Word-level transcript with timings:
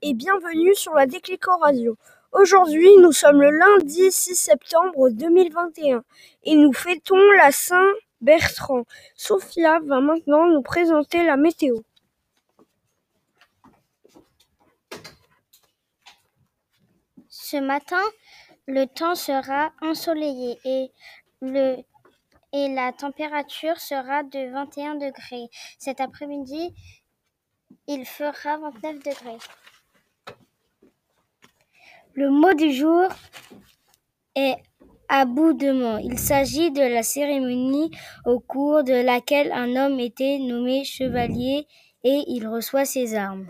et 0.00 0.14
bienvenue 0.14 0.74
sur 0.74 0.94
la 0.94 1.04
Déclico 1.04 1.54
Radio. 1.58 1.98
Aujourd'hui, 2.32 2.88
nous 2.96 3.12
sommes 3.12 3.42
le 3.42 3.50
lundi 3.50 4.10
6 4.10 4.34
septembre 4.34 5.10
2021 5.10 6.02
et 6.44 6.54
nous 6.56 6.72
fêtons 6.72 7.20
la 7.36 7.52
Saint-Bertrand. 7.52 8.84
Sophia 9.14 9.80
va 9.80 10.00
maintenant 10.00 10.46
nous 10.46 10.62
présenter 10.62 11.26
la 11.26 11.36
météo. 11.36 11.76
Ce 17.28 17.58
matin, 17.58 18.02
le 18.66 18.86
temps 18.86 19.14
sera 19.14 19.72
ensoleillé 19.82 20.58
et, 20.64 20.90
le, 21.42 21.76
et 22.54 22.74
la 22.74 22.92
température 22.92 23.78
sera 23.78 24.22
de 24.22 24.50
21 24.50 24.94
degrés. 24.94 25.50
Cet 25.78 26.00
après-midi, 26.00 26.74
il 27.86 28.04
fera 28.06 28.58
29 28.58 28.98
degrés. 29.02 29.38
Le 32.14 32.30
mot 32.30 32.54
du 32.54 32.72
jour 32.72 33.08
est 34.34 34.56
aboudement. 35.08 35.98
Il 35.98 36.18
s'agit 36.18 36.70
de 36.70 36.80
la 36.82 37.02
cérémonie 37.02 37.90
au 38.24 38.40
cours 38.40 38.84
de 38.84 38.94
laquelle 38.94 39.52
un 39.52 39.76
homme 39.76 40.00
était 40.00 40.38
nommé 40.38 40.84
chevalier 40.84 41.66
et 42.04 42.24
il 42.28 42.46
reçoit 42.46 42.84
ses 42.84 43.14
armes. 43.14 43.48